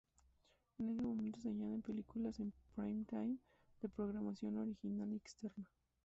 [0.79, 3.37] En ese momento se añaden películas en prime time,
[3.83, 5.67] de programación original y externa.